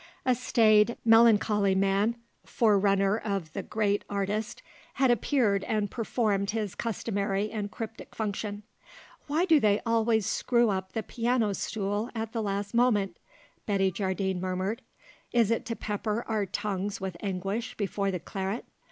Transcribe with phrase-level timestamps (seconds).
[0.25, 4.63] A staid, melancholy man, forerunner of the great artist,
[4.95, 8.63] had appeared and performed his customary and cryptic function.
[9.27, 13.17] "Why do they always screw up the piano stool at the last moment!"
[13.67, 14.81] Betty Jardine murmured.
[15.33, 18.65] "Is it to pepper our tongues with anguish before the claret?